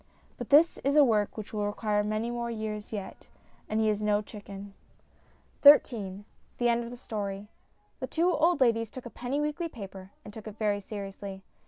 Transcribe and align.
But 0.39 0.49
this 0.49 0.79
is 0.79 0.95
a 0.95 1.03
work 1.03 1.37
which 1.37 1.53
will 1.53 1.67
require 1.67 2.03
many 2.03 2.31
more 2.31 2.49
years 2.49 2.91
yet, 2.91 3.27
and 3.69 3.79
he 3.79 3.87
is 3.87 4.01
no 4.01 4.23
chicken. 4.23 4.73
XIII 5.61 6.25
THE 6.57 6.69
END 6.69 6.83
OF 6.83 6.89
THE 6.89 6.97
STORY 6.97 7.49
THE 7.99 8.07
two 8.07 8.31
old 8.33 8.61
ladies 8.61 8.89
took 8.89 9.05
a 9.05 9.11
penny 9.11 9.39
weekly 9.39 9.69
paper, 9.69 10.09
and 10.25 10.33
took 10.33 10.47
it 10.47 10.57
very 10.57 10.81
seriously. 10.81 11.43